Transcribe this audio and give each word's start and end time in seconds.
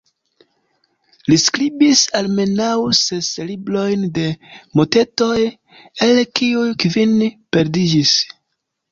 Li 1.31 1.35
skribis 1.41 1.99
almenaŭ 2.19 2.69
ses 2.99 3.27
librojn 3.49 4.05
de 4.15 4.23
motetoj, 4.79 5.35
el 6.07 6.23
kiuj 6.39 6.65
kvin 6.85 7.13
perdiĝis. 7.57 8.15